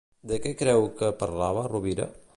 [0.29, 2.13] De què creu que parlava Rubira?